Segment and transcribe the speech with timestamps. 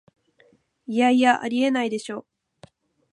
[0.87, 2.25] いやいや、ありえないでしょ